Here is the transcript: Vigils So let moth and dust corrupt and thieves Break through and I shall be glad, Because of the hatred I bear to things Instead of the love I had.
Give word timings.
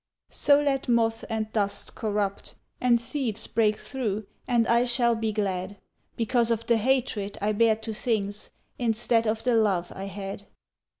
Vigils 0.31 0.39
So 0.41 0.59
let 0.61 0.89
moth 0.89 1.23
and 1.29 1.51
dust 1.53 1.93
corrupt 1.93 2.55
and 2.79 2.99
thieves 2.99 3.45
Break 3.45 3.75
through 3.77 4.25
and 4.47 4.67
I 4.67 4.83
shall 4.83 5.13
be 5.13 5.31
glad, 5.31 5.77
Because 6.15 6.49
of 6.49 6.65
the 6.65 6.77
hatred 6.77 7.37
I 7.39 7.51
bear 7.51 7.75
to 7.75 7.93
things 7.93 8.49
Instead 8.79 9.27
of 9.27 9.43
the 9.43 9.53
love 9.53 9.91
I 9.93 10.05
had. 10.05 10.47